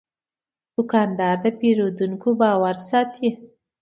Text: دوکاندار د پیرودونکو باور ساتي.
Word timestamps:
دوکاندار 0.75 1.35
د 1.43 1.45
پیرودونکو 1.59 2.29
باور 2.41 2.77
ساتي. 2.89 3.29